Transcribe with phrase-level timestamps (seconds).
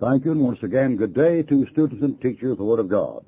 [0.00, 2.88] Thank you, and once again, good day to students and teachers of the Word of
[2.88, 3.24] God.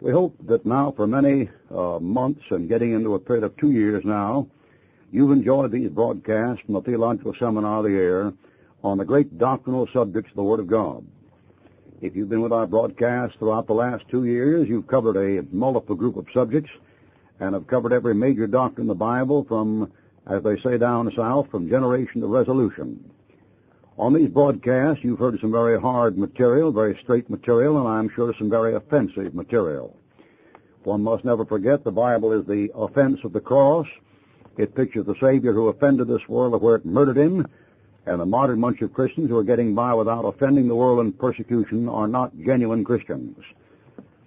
[0.00, 3.72] We hope that now for many uh, months and getting into a period of two
[3.72, 4.46] years now,
[5.10, 8.32] you've enjoyed these broadcasts from the Theological Seminar of the Air
[8.84, 11.04] on the great doctrinal subjects of the Word of God.
[12.00, 15.96] If you've been with our broadcast throughout the last two years, you've covered a multiple
[15.96, 16.70] group of subjects
[17.40, 19.90] and have covered every major doctrine in the Bible from,
[20.28, 23.02] as they say down south, from generation to resolution.
[23.98, 28.32] On these broadcasts, you've heard some very hard material, very straight material, and I'm sure
[28.38, 29.96] some very offensive material.
[30.84, 33.88] One must never forget the Bible is the offense of the cross.
[34.56, 37.44] It pictures the Savior who offended this world of where it murdered him,
[38.06, 41.12] and the modern bunch of Christians who are getting by without offending the world in
[41.12, 43.36] persecution are not genuine Christians.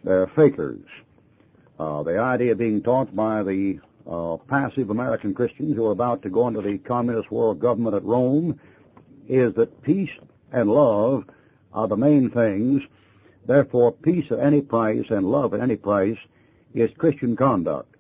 [0.04, 0.84] They're fakers.
[1.80, 6.30] Uh, the idea being taught by the uh, passive American Christians who are about to
[6.30, 8.60] go into the communist world government at Rome
[9.32, 10.12] is that peace
[10.52, 11.24] and love
[11.74, 12.82] are the main things.
[13.48, 16.18] Therefore, peace at any price and love at any price
[16.74, 17.96] is Christian conduct.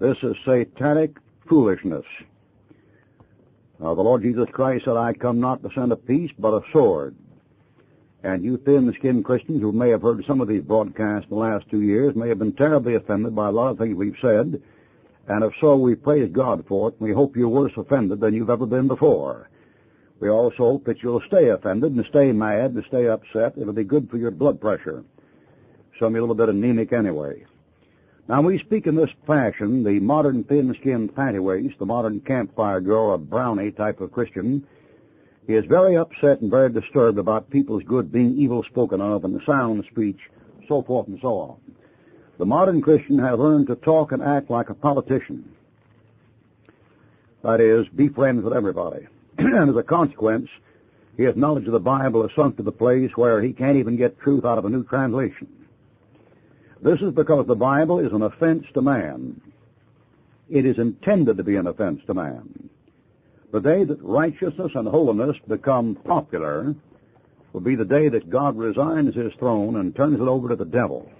[0.00, 1.16] This is satanic
[1.48, 2.04] foolishness.
[3.82, 6.62] Uh, the Lord Jesus Christ said, I come not to send a peace, but a
[6.72, 7.16] sword.
[8.22, 11.68] And you thin-skinned Christians who may have heard some of these broadcasts in the last
[11.68, 14.62] two years may have been terribly offended by a lot of things we've said.
[15.26, 18.32] And if so, we praise God for it, and we hope you're worse offended than
[18.32, 19.48] you've ever been before.
[20.22, 23.54] We also hope that you'll stay offended and stay mad and stay upset.
[23.58, 25.02] It'll be good for your blood pressure.
[25.98, 27.44] Some you a little bit anemic anyway.
[28.28, 33.18] Now we speak in this fashion, the modern thin-skinned panty-waist, the modern campfire girl or
[33.18, 34.64] brownie type of Christian,
[35.48, 39.44] is very upset and very disturbed about people's good being evil spoken of and the
[39.44, 40.20] sound speech,
[40.68, 41.56] so forth and so on.
[42.38, 45.52] The modern Christian has learned to talk and act like a politician.
[47.42, 49.08] That is, be friends with everybody.
[49.54, 50.48] and as a consequence,
[51.16, 54.20] his knowledge of the Bible has sunk to the place where he can't even get
[54.20, 55.48] truth out of a new translation.
[56.80, 59.40] This is because the Bible is an offense to man.
[60.50, 62.68] It is intended to be an offense to man.
[63.52, 66.74] The day that righteousness and holiness become popular
[67.52, 70.64] will be the day that God resigns his throne and turns it over to the
[70.64, 71.10] devil.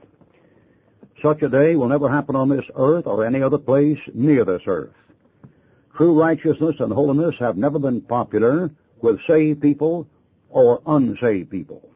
[1.22, 4.62] Such a day will never happen on this earth or any other place near this
[4.66, 4.94] earth.
[5.96, 8.70] True righteousness and holiness have never been popular
[9.02, 10.06] with saved people
[10.48, 11.90] or unsaved people.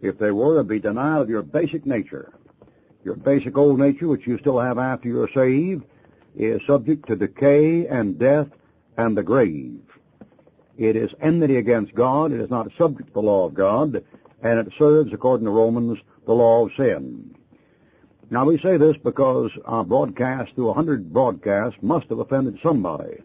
[0.00, 2.32] If they were, it'd be denial of your basic nature.
[3.04, 5.84] Your basic old nature, which you still have after you're saved,
[6.34, 8.48] is subject to decay and death
[8.96, 9.80] and the grave.
[10.78, 12.32] It is enmity against God.
[12.32, 14.02] It is not subject to the law of God,
[14.42, 17.36] and it serves, according to Romans, the law of sin.
[18.32, 23.18] Now we say this because our broadcast through a hundred broadcasts must have offended somebody.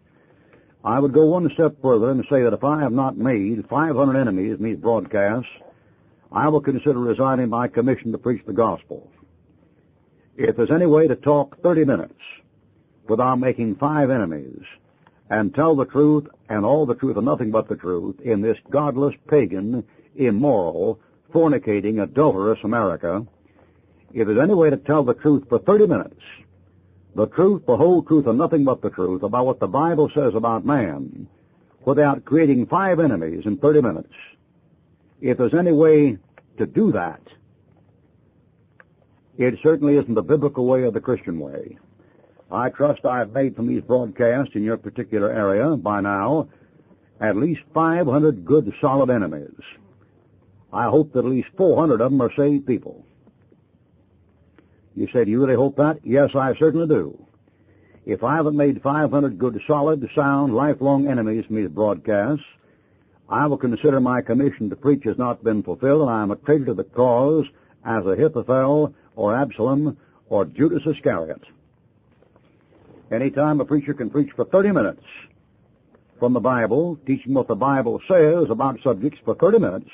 [0.84, 4.20] I would go one step further and say that if I have not made 500
[4.20, 5.50] enemies in these broadcasts,
[6.30, 9.10] I will consider resigning my commission to preach the gospel.
[10.36, 12.20] If there's any way to talk 30 minutes
[13.08, 14.62] without making five enemies
[15.30, 18.58] and tell the truth and all the truth and nothing but the truth in this
[18.70, 19.86] godless, pagan,
[20.18, 21.00] immoral,
[21.34, 23.26] fornicating, adulterous America,
[24.18, 26.20] if there's any way to tell the truth for 30 minutes,
[27.16, 30.34] the truth, the whole truth, and nothing but the truth about what the Bible says
[30.34, 31.28] about man,
[31.86, 34.14] without creating five enemies in 30 minutes,
[35.22, 36.18] if there's any way
[36.58, 37.22] to do that,
[39.38, 41.78] it certainly isn't the biblical way or the Christian way.
[42.52, 46.50] I trust I've made from these broadcasts in your particular area by now
[47.20, 49.62] at least 500 good solid enemies.
[50.74, 53.07] I hope that at least 400 of them are saved people.
[54.98, 56.00] You say, do you really hope that?
[56.04, 57.24] Yes, I certainly do.
[58.08, 62.44] If I haven't made 500 good, solid, sound, lifelong enemies from these broadcasts,
[63.30, 66.36] I will consider my commission to preach has not been fulfilled, and I am a
[66.36, 67.46] traitor to the cause
[67.86, 69.98] as Ahithophel or Absalom
[70.30, 71.44] or Judas Iscariot.
[73.12, 75.04] Any time a preacher can preach for 30 minutes
[76.18, 79.90] from the Bible, teaching what the Bible says about subjects for 30 minutes,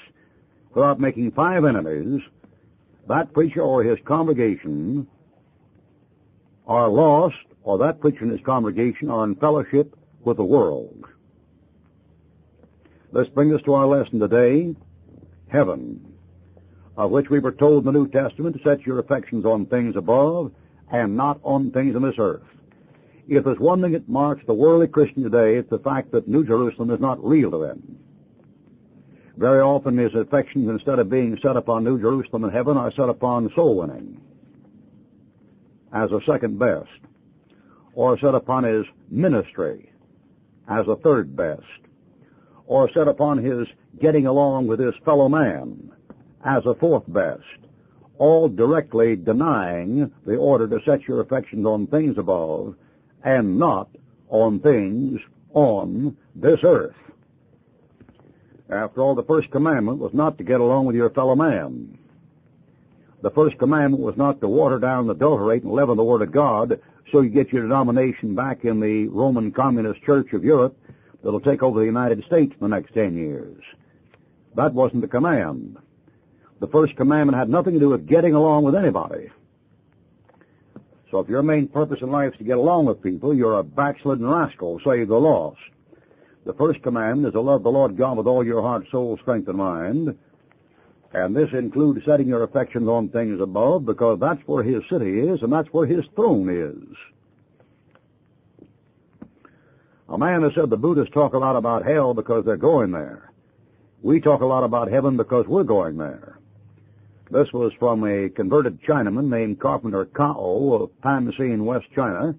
[0.74, 2.22] without making five enemies,
[3.08, 5.08] that preacher or his congregation
[6.66, 11.06] are lost, or that preacher and his congregation are in fellowship with the world.
[13.12, 14.76] Let's bring us to our lesson today,
[15.50, 16.14] heaven,
[16.98, 19.96] of which we were told in the New Testament to set your affections on things
[19.96, 20.52] above
[20.92, 22.44] and not on things on this earth.
[23.28, 26.46] If there's one thing that marks the worldly Christian today, it's the fact that New
[26.46, 28.00] Jerusalem is not real to them.
[29.38, 33.10] Very often his affections, instead of being set upon New Jerusalem and heaven, are set
[33.10, 34.22] upon soul winning
[35.92, 36.90] as a second best,
[37.94, 39.92] or set upon his ministry
[40.68, 41.62] as a third best,
[42.66, 43.68] or set upon his
[44.00, 45.92] getting along with his fellow man
[46.44, 47.44] as a fourth best,
[48.18, 52.76] all directly denying the order to set your affections on things above
[53.24, 53.90] and not
[54.30, 55.20] on things
[55.54, 56.96] on this earth.
[58.74, 61.98] After all, the first commandment was not to get along with your fellow man.
[63.22, 66.82] The first commandment was not to water down, adulterate, and leaven the Word of God
[67.12, 70.76] so you get your denomination back in the Roman Communist Church of Europe
[71.24, 73.64] that'll take over the United States in the next ten years.
[74.56, 75.78] That wasn't the command.
[76.60, 79.30] The first commandment had nothing to do with getting along with anybody.
[81.12, 83.64] So if your main purpose in life is to get along with people, you're a
[83.64, 85.60] backslidden rascal, save the lost.
[86.46, 89.48] The first commandment is to love the Lord God with all your heart, soul, strength,
[89.48, 90.18] and mind.
[91.14, 95.42] And this includes setting your affections on things above because that's where his city is
[95.42, 96.98] and that's where his throne is.
[100.10, 103.32] A man has said the Buddhists talk a lot about hell because they're going there.
[104.02, 106.40] We talk a lot about heaven because we're going there.
[107.32, 112.36] This was from a converted Chinaman named Carpenter Kao of Pansi in West China.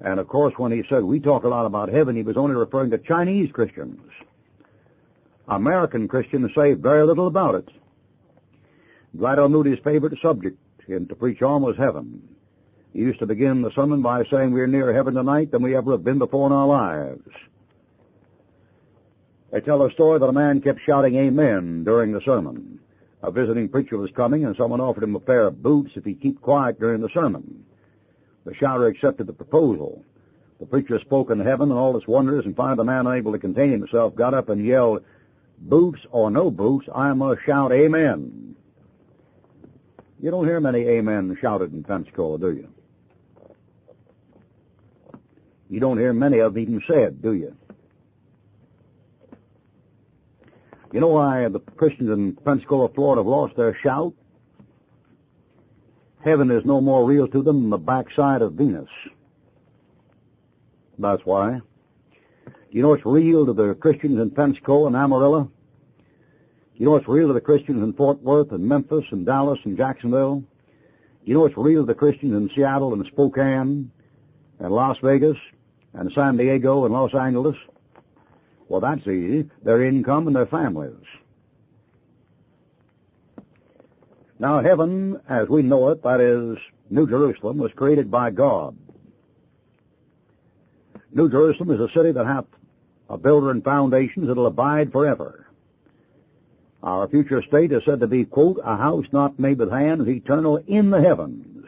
[0.00, 2.54] And of course, when he said we talk a lot about heaven, he was only
[2.54, 4.00] referring to Chinese Christians.
[5.48, 7.68] American Christians say very little about it.
[9.16, 10.58] Dwight Moody's favorite subject
[10.88, 12.22] in to preach on was heaven.
[12.92, 15.92] He used to begin the sermon by saying we're nearer heaven tonight than we ever
[15.92, 17.28] have been before in our lives.
[19.52, 22.80] They tell a story that a man kept shouting amen during the sermon.
[23.22, 26.20] A visiting preacher was coming and someone offered him a pair of boots if he'd
[26.20, 27.64] keep quiet during the sermon.
[28.46, 30.04] The shouter accepted the proposal.
[30.60, 33.38] The preacher spoke in heaven and all its wonders and finally the man unable to
[33.40, 35.02] contain himself got up and yelled,
[35.58, 38.54] boots or no boots, I must shout amen.
[40.20, 42.68] You don't hear many amen shouted in Pensacola, do you?
[45.68, 47.54] You don't hear many of them even said, do you?
[50.92, 54.14] You know why the Christians in Pensacola, Florida have lost their shout?
[56.26, 58.88] Heaven is no more real to them than the backside of Venus.
[60.98, 61.60] That's why.
[62.72, 65.52] You know what's real to the Christians in Pensacola and Amarillo?
[66.74, 69.76] You know what's real to the Christians in Fort Worth and Memphis and Dallas and
[69.76, 70.42] Jacksonville?
[71.24, 73.92] You know what's real to the Christians in Seattle and Spokane
[74.58, 75.38] and Las Vegas
[75.94, 77.56] and San Diego and Los Angeles?
[78.68, 79.48] Well, that's easy.
[79.62, 81.05] Their income and their families.
[84.38, 86.58] Now, heaven, as we know it, that is,
[86.90, 88.76] New Jerusalem, was created by God.
[91.12, 92.44] New Jerusalem is a city that hath
[93.08, 95.46] a builder and foundations that'll abide forever.
[96.82, 100.58] Our future state is said to be, quote, a house not made with hands, eternal
[100.66, 101.66] in the heavens.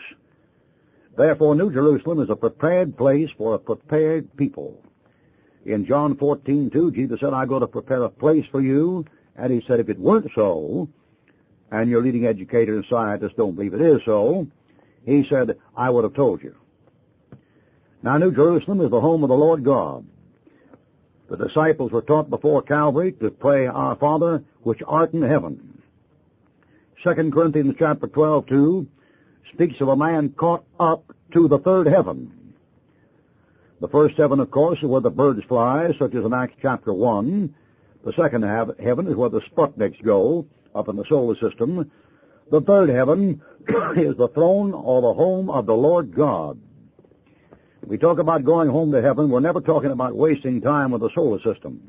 [1.17, 4.81] Therefore, New Jerusalem is a prepared place for a prepared people.
[5.65, 9.05] In John 14, 2, Jesus said, I go to prepare a place for you.
[9.35, 10.89] And he said, if it weren't so,
[11.71, 14.47] and your leading educators and scientists don't believe it is so,
[15.05, 16.55] he said, I would have told you.
[18.03, 20.07] Now, New Jerusalem is the home of the Lord God.
[21.29, 25.83] The disciples were taught before Calvary to pray, Our Father, which art in heaven.
[27.05, 28.87] Second Corinthians chapter 12, 2,
[29.53, 32.55] speaks of a man caught up to the third heaven.
[33.81, 36.93] The first heaven, of course, is where the birds fly, such as in Acts chapter
[36.93, 37.55] 1.
[38.05, 41.91] The second heaven is where the Sputniks go, up in the solar system.
[42.51, 43.43] The third heaven
[43.97, 46.59] is the throne or the home of the Lord God.
[47.87, 51.11] We talk about going home to heaven, we're never talking about wasting time with the
[51.15, 51.81] solar system.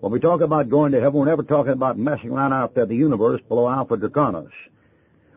[0.00, 2.84] When we talk about going to heaven, we're never talking about messing around out there
[2.84, 4.50] in the universe below Alpha Draconis.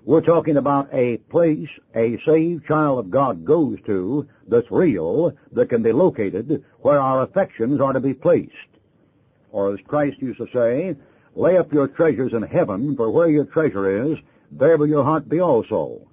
[0.06, 5.70] We're talking about a place a saved child of God goes to that's real, that
[5.70, 8.52] can be located, where our affections are to be placed.
[9.52, 10.96] Or as Christ used to say,
[11.36, 14.18] lay up your treasures in heaven, for where your treasure is,
[14.52, 16.08] there will your heart be also.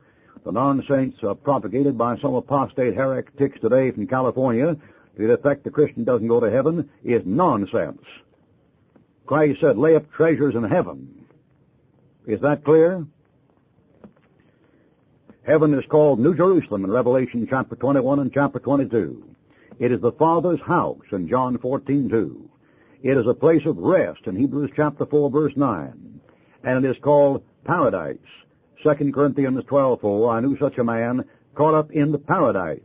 [0.44, 4.76] The nonsense uh, propagated by some apostate heretics today from California
[5.16, 8.02] to the effect the Christian doesn't go to heaven is nonsense.
[9.26, 11.26] Christ said, lay up treasures in heaven.
[12.26, 13.06] Is that clear?
[15.46, 19.24] Heaven is called New Jerusalem in Revelation chapter 21 and chapter 22.
[19.78, 22.49] It is the Father's house in John 14, 2.
[23.02, 26.20] It is a place of rest in Hebrews chapter 4 verse 9.
[26.64, 28.18] And it is called paradise
[28.82, 32.80] 2 Corinthians 12:4, I knew such a man caught up in the paradise.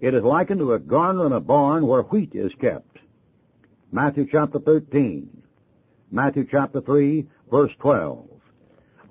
[0.00, 2.98] It is likened to a garner in a barn where wheat is kept.
[3.92, 5.42] Matthew chapter 13.
[6.10, 8.28] Matthew chapter 3, verse 12.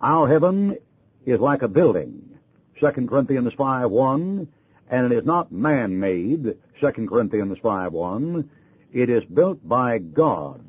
[0.01, 0.77] Our heaven
[1.25, 2.37] is like a building.
[2.79, 4.47] 2 Corinthians 5:1,
[4.89, 6.55] and it is not man-made.
[6.79, 8.47] 2 Corinthians 5:1.
[8.91, 10.63] It is built by God.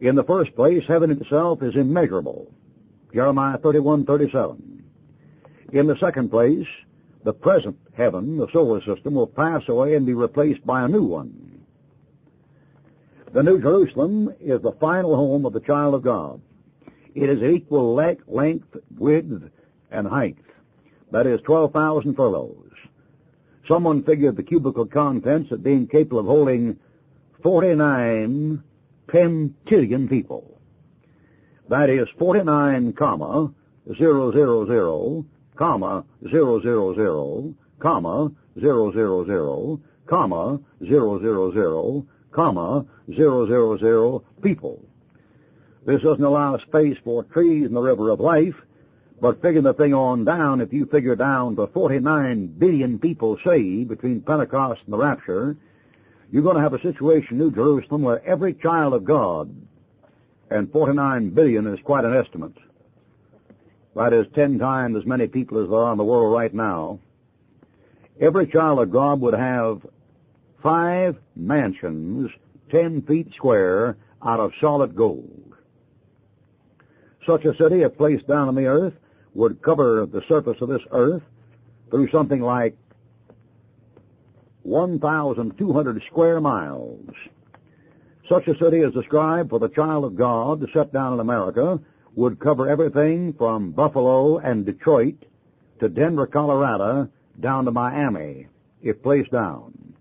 [0.00, 2.52] In the first place, heaven itself is immeasurable.
[3.12, 4.82] Jeremiah 31:37.
[5.72, 6.66] In the second place,
[7.24, 11.04] the present heaven, the solar system, will pass away and be replaced by a new
[11.04, 11.64] one.
[13.32, 16.40] The New Jerusalem is the final home of the child of God.
[17.14, 19.50] It is equal length, width,
[19.90, 20.38] and height.
[21.10, 22.67] That is 12,000 furlongs.
[23.68, 26.78] Someone figured the cubical contents at being capable of holding
[27.42, 28.62] 49
[29.06, 30.58] pentillion people.
[31.68, 33.52] That is 49 comma
[33.98, 35.24] 000
[35.56, 40.60] comma 000 comma 000 comma
[40.98, 44.84] 000 comma 000 people.
[45.86, 48.54] This doesn't allow space for trees in the river of life,
[49.20, 53.88] but figure the thing on down, if you figure down to 49 billion people saved
[53.88, 55.56] between Pentecost and the rapture,
[56.30, 59.54] you're going to have a situation in New Jerusalem where every child of God,
[60.50, 62.54] and 49 billion is quite an estimate.
[63.96, 67.00] That is ten times as many people as there are in the world right now.
[68.20, 69.84] Every child of God would have
[70.62, 72.30] five mansions,
[72.70, 75.54] ten feet square, out of solid gold.
[77.26, 78.94] Such a city, if placed down on the earth,
[79.34, 81.22] would cover the surface of this earth
[81.90, 82.76] through something like
[84.62, 87.08] 1,200 square miles.
[88.28, 91.80] Such a city as described for the child of God to set down in America
[92.14, 95.24] would cover everything from Buffalo and Detroit
[95.80, 97.08] to Denver, Colorado,
[97.40, 98.48] down to Miami,
[98.82, 99.94] if placed down.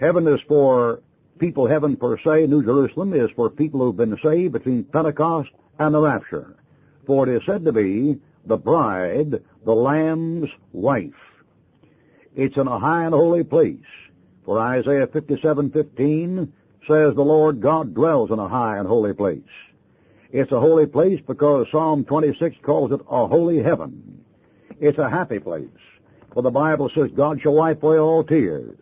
[0.00, 1.02] Heaven is for
[1.38, 5.94] people, heaven per se, New Jerusalem is for people who've been saved between Pentecost and
[5.94, 6.54] the rapture.
[7.06, 11.10] For it is said to be the bride, the Lamb's wife.
[12.36, 13.78] It's in a high and holy place.
[14.44, 16.52] For Isaiah 57:15
[16.86, 19.42] says the Lord God dwells in a high and holy place.
[20.32, 24.22] It's a holy place because Psalm 26 calls it a holy heaven.
[24.80, 25.66] It's a happy place.
[26.34, 28.78] For the Bible says God shall wipe away all tears.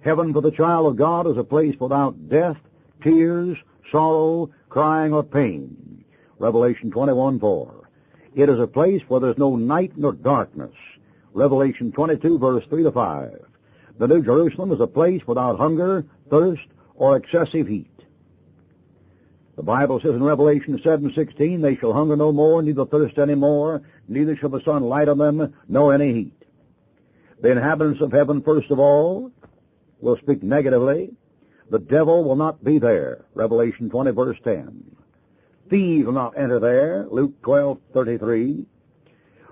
[0.00, 2.58] Heaven for the child of God is a place without death,
[3.02, 3.56] tears,
[3.90, 5.93] sorrow, crying, or pain.
[6.44, 7.88] Revelation 21, 4.
[8.34, 10.74] It is a place where there's no night nor darkness.
[11.32, 13.46] Revelation 22, verse 3 to 5.
[13.98, 17.88] The New Jerusalem is a place without hunger, thirst, or excessive heat.
[19.56, 23.80] The Bible says in Revelation 7:16, "They shall hunger no more, neither thirst any more,
[24.06, 26.44] neither shall the sun light on them, nor any heat."
[27.40, 29.30] The inhabitants of heaven, first of all,
[30.02, 31.14] will speak negatively.
[31.70, 33.24] The devil will not be there.
[33.34, 34.94] Revelation 20, verse 10.
[35.70, 37.06] Thieves will not enter there.
[37.10, 38.66] Luke 12:33.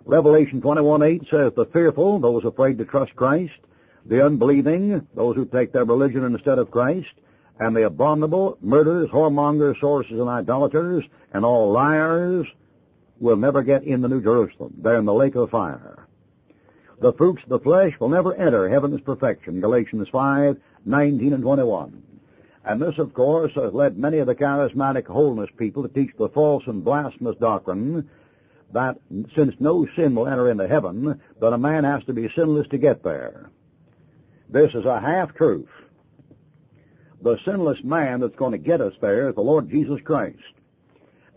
[0.04, 3.54] Revelation 21:8 says the fearful, those afraid to trust Christ,
[4.04, 7.12] the unbelieving, those who take their religion instead of Christ,
[7.60, 12.46] and the abominable, murderers, whoremongers, sorcerers, and idolaters, and all liars
[13.20, 14.74] will never get in the New Jerusalem.
[14.78, 16.08] They're in the lake of fire.
[17.00, 19.60] The fruits of the flesh will never enter heaven's perfection.
[19.60, 22.02] Galatians 5, 19 and 21.
[22.64, 26.28] And this, of course, has led many of the charismatic wholeness people to teach the
[26.28, 28.08] false and blasphemous doctrine
[28.72, 28.98] that
[29.34, 32.78] since no sin will enter into heaven, that a man has to be sinless to
[32.78, 33.50] get there.
[34.48, 35.68] This is a half-truth.
[37.20, 40.38] The sinless man that's going to get us there is the Lord Jesus Christ.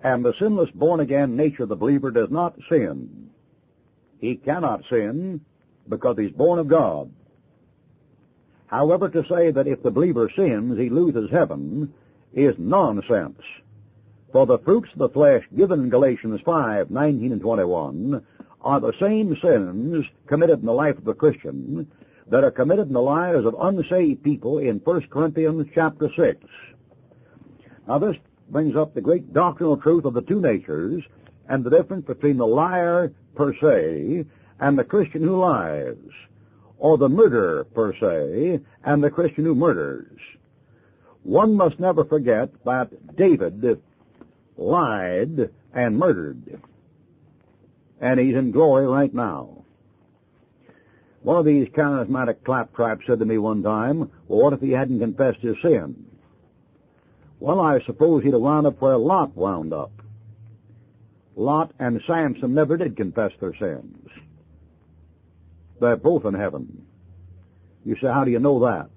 [0.04, 3.30] And the sinless born-again nature of the believer does not sin.
[4.20, 5.42] He cannot sin
[5.90, 7.12] because he's born of God.
[8.76, 11.94] However, to say that if the believer sins, he loses heaven
[12.34, 13.40] is nonsense.
[14.34, 18.22] For the fruits of the flesh given in Galatians 5, 19 and 21
[18.60, 21.90] are the same sins committed in the life of the Christian
[22.28, 26.46] that are committed in the lives of unsaved people in 1 Corinthians chapter 6.
[27.88, 28.18] Now this
[28.50, 31.02] brings up the great doctrinal truth of the two natures
[31.48, 34.26] and the difference between the liar per se
[34.60, 35.96] and the Christian who lies
[36.86, 40.20] or the murderer per se, and the Christian who murders.
[41.24, 43.82] One must never forget that David
[44.56, 46.62] lied and murdered.
[48.00, 49.64] And he's in glory right now.
[51.24, 55.00] One of these charismatic claptraps said to me one time, well, what if he hadn't
[55.00, 56.06] confessed his sin?
[57.40, 59.92] Well, I suppose he'd have wound up where Lot wound up.
[61.36, 64.05] Lot and Samson never did confess their sins.
[65.80, 66.86] They're both in heaven.
[67.84, 68.90] You say, how do you know that?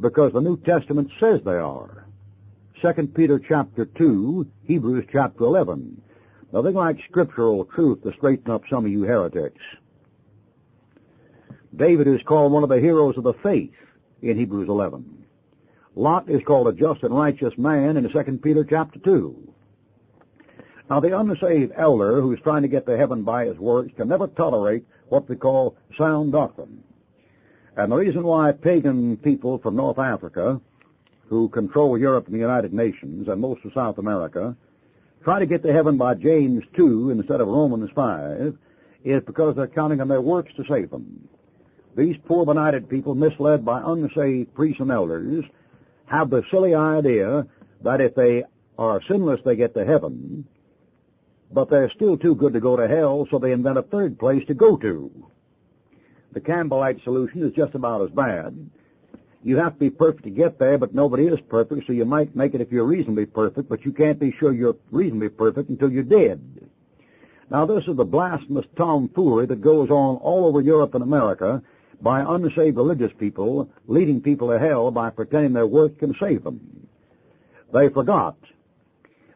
[0.00, 2.06] Because the New Testament says they are.
[2.82, 6.00] 2 Peter chapter 2, Hebrews chapter 11.
[6.52, 9.62] Nothing like scriptural truth to straighten up some of you heretics.
[11.74, 13.74] David is called one of the heroes of the faith
[14.22, 15.26] in Hebrews 11.
[15.94, 19.52] Lot is called a just and righteous man in 2 Peter chapter 2.
[20.90, 24.26] Now, the unsaved elder who's trying to get to heaven by his works can never
[24.26, 26.82] tolerate what we call sound doctrine.
[27.76, 30.60] And the reason why pagan people from North Africa,
[31.28, 34.56] who control Europe and the United Nations and most of South America,
[35.22, 38.56] try to get to heaven by James 2 instead of Romans 5
[39.04, 41.28] is because they're counting on their works to save them.
[41.96, 45.44] These poor benighted people, misled by unsaved priests and elders,
[46.06, 47.46] have the silly idea
[47.82, 48.44] that if they
[48.78, 50.46] are sinless, they get to heaven,
[51.50, 54.44] but they're still too good to go to hell, so they invent a third place
[54.46, 55.10] to go to.
[56.32, 58.70] The Campbellite solution is just about as bad.
[59.42, 62.36] You have to be perfect to get there, but nobody is perfect, so you might
[62.36, 65.90] make it if you're reasonably perfect, but you can't be sure you're reasonably perfect until
[65.90, 66.40] you're dead.
[67.50, 71.62] Now, this is the blasphemous tomfoolery that goes on all over Europe and America
[72.02, 76.86] by unsaved religious people leading people to hell by pretending their work can save them.
[77.72, 78.36] They forgot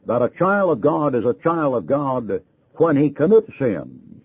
[0.07, 2.43] that a child of God is a child of God
[2.75, 4.21] when he commits sin.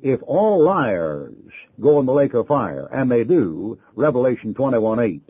[0.00, 1.34] If all liars
[1.80, 5.20] go in the lake of fire, and they do, Revelation 21:8,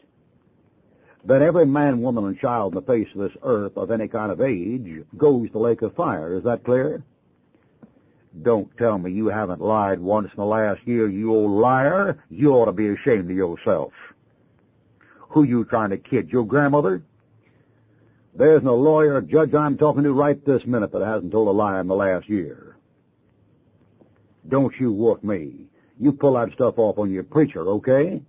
[1.25, 4.33] then every man, woman, and child on the face of this earth of any kind
[4.33, 6.35] of age goes to the lake of fire.
[6.35, 7.03] Is that clear?
[8.43, 12.19] Don't tell me you haven't lied once in the last year, you old liar.
[12.31, 13.93] You ought to be ashamed of yourself.
[15.29, 17.03] Who you trying to kid, your grandmother?
[18.35, 21.51] There's no lawyer or judge I'm talking to right this minute that hasn't told a
[21.51, 22.77] lie in the last year.
[24.49, 25.67] Don't you work me.
[25.99, 28.23] You pull that stuff off on your preacher, okay?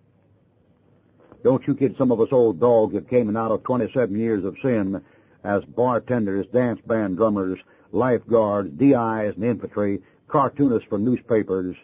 [1.43, 4.55] Don't you kid some of us old dogs that came out of 27 years of
[4.62, 5.01] sin
[5.43, 7.60] as bartenders, dance band drummers,
[7.91, 11.75] lifeguards, DIs and infantry, cartoonists for newspapers.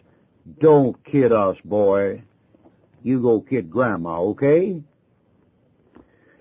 [0.60, 2.22] Don't kid us, boy.
[3.02, 4.82] You go kid grandma, okay?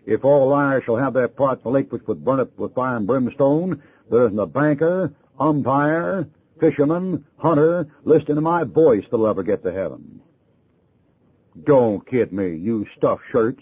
[0.05, 2.73] If all liars shall have their part in the lake which would burn up with
[2.73, 6.27] fire and brimstone, there isn't a banker, umpire,
[6.59, 10.21] fisherman, hunter, listening to my voice that'll ever get to heaven.
[11.65, 13.59] Don't kid me, you stuffed shirt.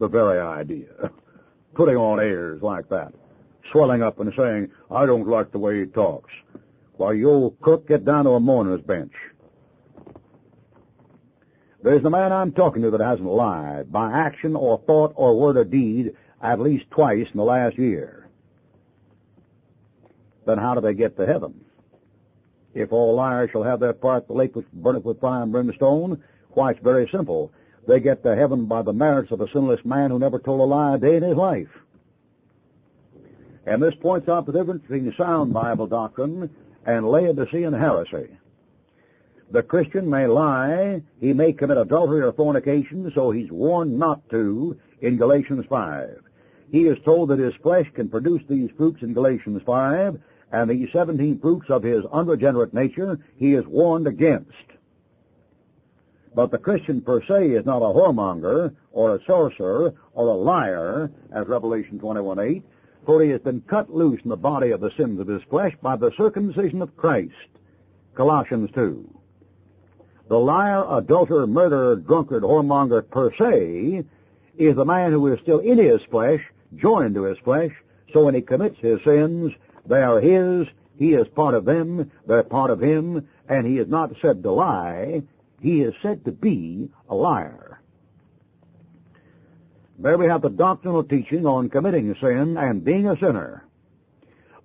[0.00, 1.10] The very idea.
[1.74, 3.12] Putting on airs like that
[3.72, 6.30] swelling up and saying, I don't like the way he talks.
[6.96, 9.12] Why, you old crook, get down to a mourner's bench.
[11.84, 15.58] There's the man I'm talking to that hasn't lied by action or thought or word
[15.58, 18.26] or deed at least twice in the last year.
[20.46, 21.62] Then how do they get to heaven?
[22.72, 26.22] If all liars shall have their part, the lake which burneth with fire and brimstone,
[26.52, 27.52] why, it's very simple.
[27.86, 30.64] They get to heaven by the merits of a sinless man who never told a
[30.64, 31.68] lie a day in his life.
[33.66, 36.48] And this points out the difference between sound Bible doctrine
[36.86, 38.38] and Laodicean heresy.
[39.54, 44.76] The Christian may lie, he may commit adultery or fornication, so he's warned not to
[45.00, 46.24] in Galatians 5.
[46.72, 50.88] He is told that his flesh can produce these fruits in Galatians 5, and these
[50.92, 54.50] 17 fruits of his unregenerate nature he is warned against.
[56.34, 61.12] But the Christian per se is not a whoremonger, or a sorcerer, or a liar,
[61.30, 62.64] as Revelation 21.8,
[63.06, 65.76] for he has been cut loose in the body of the sins of his flesh
[65.80, 67.30] by the circumcision of Christ.
[68.16, 69.13] Colossians 2.
[70.28, 74.04] The liar, adulterer, murderer, drunkard, whoremonger per se
[74.56, 76.40] is the man who is still in his flesh,
[76.76, 77.72] joined to his flesh,
[78.12, 79.52] so when he commits his sins,
[79.86, 83.88] they are his, he is part of them, they're part of him, and he is
[83.88, 85.22] not said to lie,
[85.60, 87.80] he is said to be a liar.
[89.98, 93.64] There we have the doctrinal teaching on committing sin and being a sinner.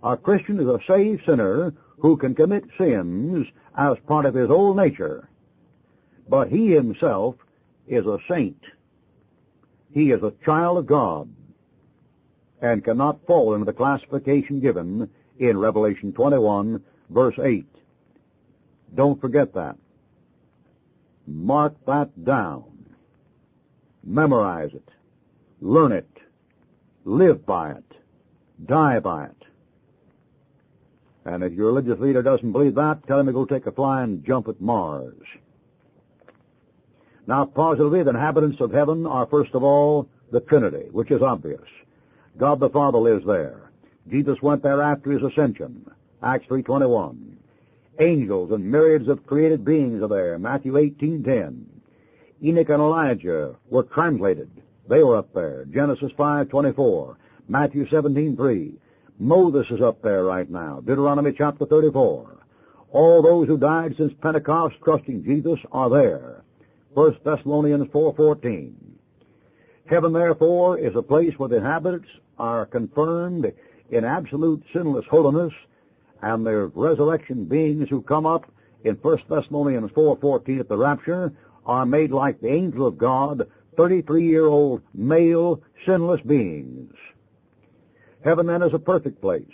[0.01, 3.45] A Christian is a saved sinner who can commit sins
[3.77, 5.28] as part of his old nature.
[6.29, 7.35] But he himself
[7.87, 8.61] is a saint.
[9.91, 11.29] He is a child of God
[12.61, 17.65] and cannot fall into the classification given in Revelation 21 verse 8.
[18.93, 19.77] Don't forget that.
[21.25, 22.63] Mark that down.
[24.03, 24.89] Memorize it.
[25.61, 26.09] Learn it.
[27.05, 27.91] Live by it.
[28.65, 29.43] Die by it.
[31.25, 34.03] And if your religious leader doesn't believe that, tell him to go take a fly
[34.03, 35.13] and jump at Mars.
[37.29, 41.61] Now, positively, the inhabitants of heaven are first of all the Trinity, which is obvious.
[42.39, 43.69] God the Father lives there.
[44.09, 45.85] Jesus went there after his ascension.
[46.23, 47.35] Acts 3.21.
[47.99, 50.39] Angels and myriads of created beings are there.
[50.39, 51.65] Matthew 18.10.
[52.43, 54.49] Enoch and Elijah were translated.
[54.87, 55.65] They were up there.
[55.65, 57.15] Genesis 5:24,
[57.47, 58.73] Matthew 17:3.
[59.19, 60.79] Moses is up there right now.
[60.79, 62.39] Deuteronomy chapter 34.
[62.89, 66.43] All those who died since Pentecost trusting Jesus are there.
[66.93, 68.73] 1 Thessalonians 4:14.
[69.86, 73.52] Heaven, therefore, is a place where the inhabitants are confirmed
[73.89, 75.54] in absolute sinless holiness,
[76.21, 78.45] and their resurrection beings who come up
[78.84, 81.34] in 1 Thessalonians 4.14 at the rapture
[81.65, 83.47] are made like the angel of God,
[83.78, 86.93] 33-year-old male sinless beings.
[88.23, 89.45] Heaven then is a perfect place.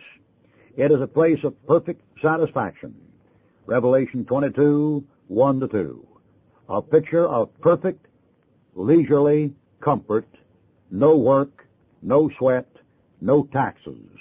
[0.75, 2.95] It is a place of perfect satisfaction.
[3.65, 6.07] Revelation 22, 1 to 2.
[6.67, 8.07] A picture of perfect,
[8.73, 10.27] leisurely comfort,
[10.89, 11.67] no work,
[12.01, 12.67] no sweat,
[13.21, 14.19] no taxes.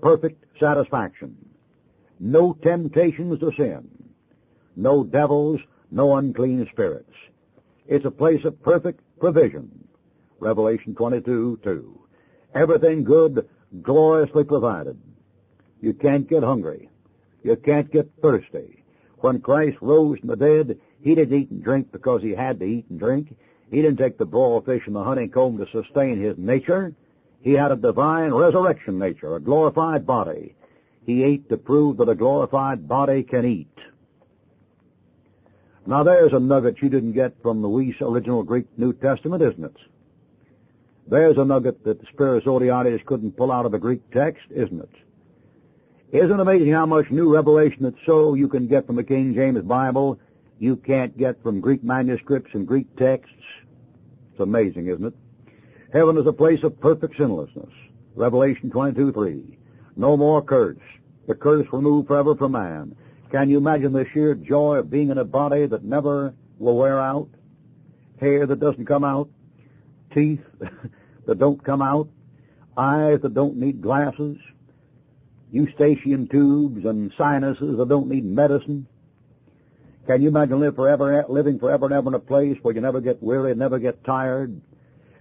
[0.00, 1.36] Perfect satisfaction.
[2.20, 3.88] No temptations to sin.
[4.76, 5.60] No devils,
[5.90, 7.12] no unclean spirits.
[7.86, 9.88] It's a place of perfect provision.
[10.38, 12.00] Revelation 22, 2.
[12.54, 13.48] Everything good,
[13.82, 14.98] gloriously provided.
[15.80, 16.88] You can't get hungry.
[17.42, 18.84] You can't get thirsty.
[19.18, 22.64] When Christ rose from the dead, he didn't eat and drink because he had to
[22.64, 23.36] eat and drink.
[23.70, 26.94] He didn't take the broiled fish and the honeycomb to sustain his nature.
[27.40, 30.54] He had a divine resurrection nature, a glorified body.
[31.04, 33.68] He ate to prove that a glorified body can eat.
[35.86, 39.64] Now there's a nugget you didn't get from the Weiss original Greek New Testament, isn't
[39.64, 39.76] it?
[41.08, 44.90] There's a nugget that the Spiros couldn't pull out of the Greek text, isn't it?
[46.12, 49.34] Isn't it amazing how much new revelation that so you can get from the King
[49.34, 50.18] James Bible
[50.58, 53.32] you can't get from Greek manuscripts and Greek texts?
[54.32, 55.14] It's amazing, isn't it?
[55.92, 57.72] Heaven is a place of perfect sinlessness.
[58.14, 59.58] Revelation 22, 3.
[59.96, 60.78] No more curse.
[61.26, 62.96] The curse removed forever from man.
[63.30, 66.98] Can you imagine the sheer joy of being in a body that never will wear
[66.98, 67.28] out?
[68.20, 69.28] Hair that doesn't come out?
[70.14, 70.40] Teeth
[71.26, 72.08] that don't come out?
[72.76, 74.38] Eyes that don't need glasses?
[75.50, 78.86] Eustachian tubes and sinuses that don't need medicine?
[80.06, 83.00] Can you imagine live forever, living forever and ever in a place where you never
[83.00, 84.60] get weary, never get tired,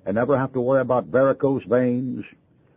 [0.06, 2.24] and never have to worry about varicose veins,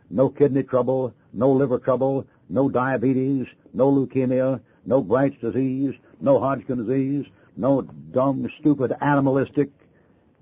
[0.09, 6.83] no kidney trouble, no liver trouble, no diabetes, no leukemia, no Bright's disease, no Hodgkin
[6.83, 9.69] disease, no dumb, stupid, animalistic,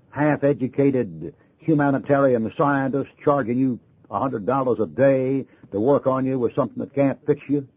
[0.08, 3.78] half-educated humanitarian scientist charging you
[4.10, 7.68] a hundred dollars a day to work on you with something that can't fix you.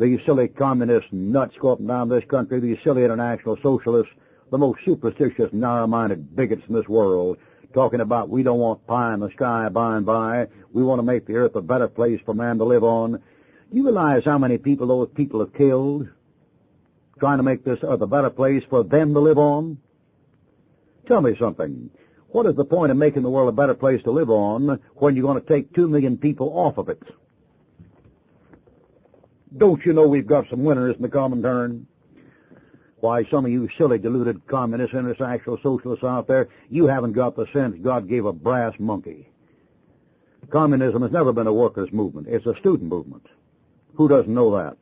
[0.00, 4.10] These silly communist nuts go up and down this country, these silly international socialists,
[4.50, 7.36] the most superstitious, narrow-minded bigots in this world,
[7.74, 11.02] talking about we don't want pie in the sky by and by, we want to
[11.02, 13.12] make the earth a better place for man to live on.
[13.12, 16.08] Do you realize how many people those people have killed
[17.18, 19.76] trying to make this earth a better place for them to live on?
[21.08, 21.90] Tell me something.
[22.28, 25.14] What is the point of making the world a better place to live on when
[25.14, 27.02] you're going to take two million people off of it?
[29.56, 31.86] Don't you know we've got some winners in the common Comintern?
[33.00, 37.46] Why, some of you silly, deluded communists, international socialists out there, you haven't got the
[37.52, 39.30] sense God gave a brass monkey.
[40.50, 42.26] Communism has never been a workers' movement.
[42.28, 43.26] It's a student movement.
[43.94, 44.76] Who doesn't know that?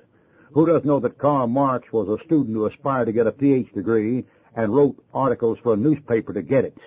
[0.52, 3.72] Who doesn't know that Karl Marx was a student who aspired to get a PhD
[3.72, 4.24] degree
[4.56, 6.78] and wrote articles for a newspaper to get it?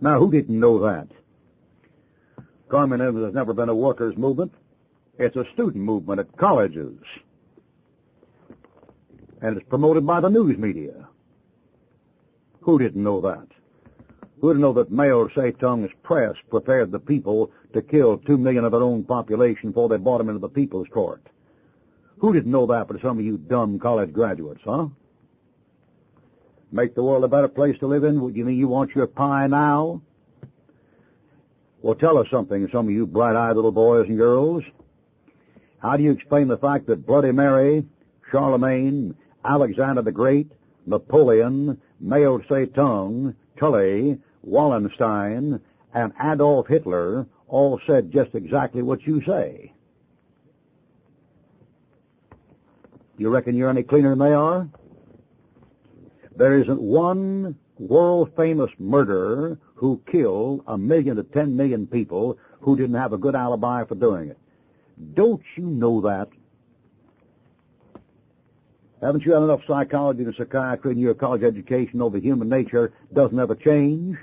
[0.00, 1.08] Now, who didn't know that?
[2.68, 4.52] Communism has never been a workers' movement.
[5.20, 6.96] It's a student movement at colleges.
[9.42, 11.06] And it's promoted by the news media.
[12.62, 13.46] Who didn't know that?
[14.40, 18.72] Who didn't know that Mao Zedong's press prepared the people to kill two million of
[18.72, 21.22] their own population before they brought them into the People's Court?
[22.20, 24.88] Who didn't know that but some of you dumb college graduates, huh?
[26.72, 28.14] Make the world a better place to live in?
[28.34, 30.00] You mean you want your pie now?
[31.82, 34.64] Well, tell us something, some of you bright-eyed little boys and girls.
[35.82, 37.86] How do you explain the fact that Bloody Mary,
[38.30, 39.14] Charlemagne,
[39.44, 40.50] Alexander the Great,
[40.86, 45.60] Napoleon, Mao Zedong, Tilly, Wallenstein,
[45.94, 49.72] and Adolf Hitler all said just exactly what you say?
[53.16, 54.68] You reckon you're any cleaner than they are?
[56.36, 62.76] There isn't one world famous murderer who killed a million to ten million people who
[62.76, 64.38] didn't have a good alibi for doing it.
[65.14, 66.28] Don't you know that?
[69.00, 73.38] Haven't you had enough psychology and psychiatry in your college education over human nature doesn't
[73.38, 74.16] ever change?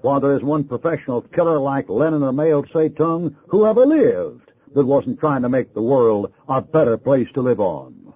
[0.00, 4.86] While there is one professional killer like Lenin or Mao Zedong who ever lived that
[4.86, 8.12] wasn't trying to make the world a better place to live on.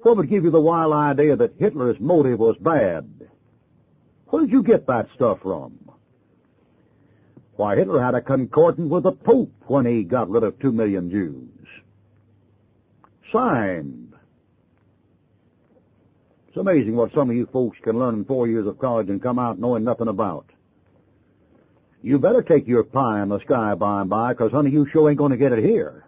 [0.00, 3.08] What would give you the wild idea that Hitler's motive was bad?
[4.26, 5.78] Where did you get that stuff from?
[7.56, 11.10] Why, Hitler had a concordance with the Pope when he got rid of two million
[11.10, 11.48] Jews.
[13.32, 14.14] Signed.
[16.48, 19.22] It's amazing what some of you folks can learn in four years of college and
[19.22, 20.46] come out knowing nothing about.
[22.02, 25.08] You better take your pie in the sky by and by, because honey, you sure
[25.08, 26.04] ain't going to get it here.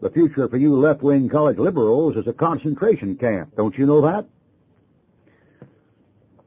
[0.00, 3.54] The future for you left-wing college liberals is a concentration camp.
[3.56, 4.26] Don't you know that?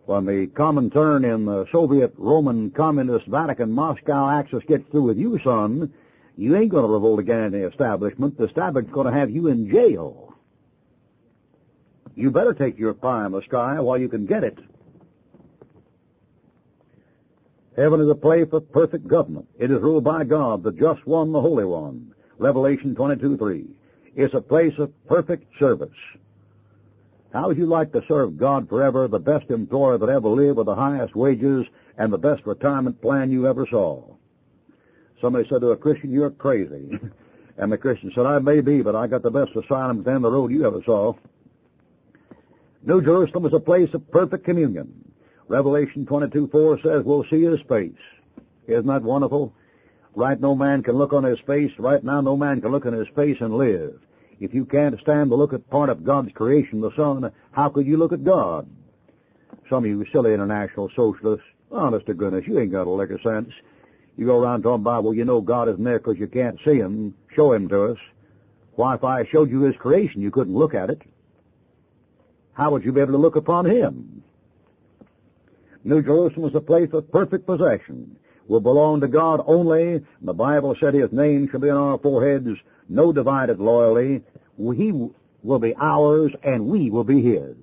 [0.05, 5.39] When the Comintern in the Soviet Roman Communist Vatican Moscow axis gets through with you,
[5.43, 5.91] son,
[6.37, 8.37] you ain't going to revolt against the establishment.
[8.37, 10.35] The establishment's going to have you in jail.
[12.15, 14.59] You better take your pie in the sky while you can get it.
[17.75, 19.47] Heaven is a place of perfect government.
[19.59, 22.13] It is ruled by God, the just one, the Holy One.
[22.37, 23.65] Revelation 22:3.
[24.15, 25.89] It's a place of perfect service.
[27.36, 30.67] How would you like to serve God forever, the best employer that ever lived with
[30.67, 31.65] the highest wages
[31.98, 34.15] and the best retirement plan you ever saw?
[35.19, 36.98] Somebody said to a Christian, you're crazy.
[37.58, 40.32] and the Christian said, I may be, but I got the best asylum down the
[40.32, 41.13] road you ever saw.
[42.84, 45.12] New Jerusalem is a place of perfect communion.
[45.50, 47.91] Revelation 22:4 says we'll see his face.
[48.65, 49.54] Isn't that wonderful?
[50.15, 51.71] Right no man can look on his face.
[51.80, 54.00] Right now no man can look on his face and live.
[54.39, 57.86] If you can't stand to look at part of God's creation, the sun, how could
[57.86, 58.67] you look at God?
[59.69, 63.12] Some of you silly international socialists, oh, honest to goodness, you ain't got a lick
[63.12, 63.50] of sense.
[64.17, 66.76] You go around talking about, well, you know God isn't there because you can't see
[66.76, 67.15] him.
[67.36, 67.98] Show him to us.
[68.76, 71.02] Why, if I showed you his creation, you couldn't look at it.
[72.54, 74.24] How would you be able to look upon him?
[75.84, 78.15] New Jerusalem is a place of perfect possession.
[78.48, 80.06] Will belong to God only.
[80.21, 82.48] The Bible said his name shall be on our foreheads.
[82.89, 84.24] No divided loyalty.
[84.58, 85.10] He
[85.43, 87.56] will be ours and we will be his.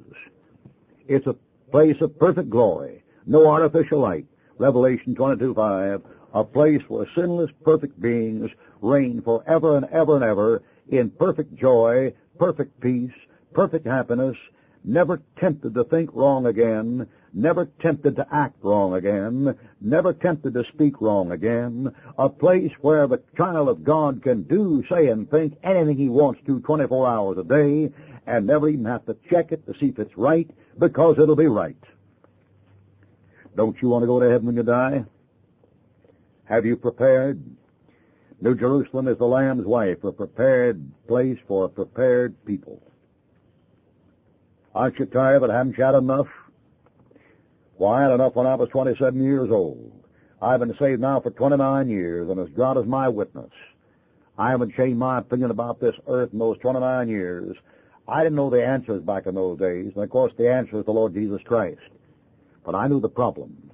[1.08, 1.36] It's a
[1.70, 3.02] place of perfect glory.
[3.26, 4.26] No artificial light.
[4.58, 6.02] Revelation 22:5
[6.34, 12.12] a place where sinless, perfect beings reign forever and ever and ever in perfect joy,
[12.38, 13.12] perfect peace,
[13.52, 14.36] perfect happiness,
[14.84, 20.64] never tempted to think wrong again, never tempted to act wrong again, never tempted to
[20.72, 25.56] speak wrong again, a place where the child of God can do, say, and think
[25.62, 27.92] anything he wants to 24 hours a day,
[28.26, 31.46] and never even have to check it to see if it's right, because it'll be
[31.46, 31.76] right.
[33.56, 35.04] Don't you want to go to heaven when you die?
[36.44, 37.42] Have you prepared?
[38.40, 42.82] New Jerusalem is the Lamb's wife, a prepared place for a prepared people.
[44.74, 46.26] Aren't you tired but haven't you had enough?
[47.78, 49.92] Had enough when I was 27 years old.
[50.40, 53.50] I've been saved now for 29 years, and as God is my witness,
[54.38, 57.56] I haven't changed my opinion about this earth in those 29 years.
[58.08, 60.84] I didn't know the answers back in those days, and of course the answer is
[60.84, 61.80] the Lord Jesus Christ.
[62.64, 63.70] But I knew the problem.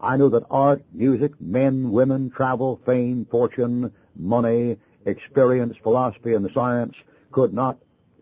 [0.00, 6.52] I knew that art, music, men, women, travel, fame, fortune, money, experience, philosophy, and the
[6.54, 6.94] science
[7.32, 7.78] could not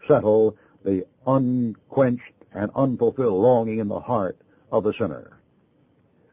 [0.06, 4.38] settle the unquenched and unfulfilled longing in the heart
[4.74, 5.38] of the sinner.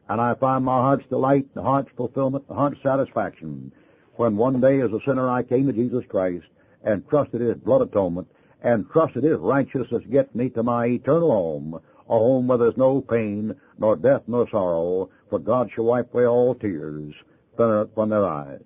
[0.08, 3.70] And I find my heart's delight, the heart's fulfillment, the heart's satisfaction
[4.16, 6.46] when one day as a sinner I came to Jesus Christ
[6.82, 8.26] and trusted His blood atonement
[8.60, 13.00] and trusted His righteousness get me to my eternal home, a home where there's no
[13.00, 17.14] pain, nor death, nor sorrow, for God shall wipe away all tears
[17.56, 18.60] from their eyes.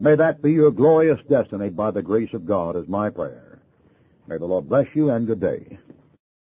[0.00, 3.60] May that be your glorious destiny by the grace of God is my prayer.
[4.26, 5.78] May the Lord bless you and good day.